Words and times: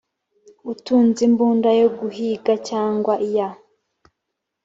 utunze 0.71 1.19
imbunda 1.29 1.69
yo 1.81 1.87
guhiga 1.97 2.53
cyangwa 2.69 3.13
iya 3.27 3.49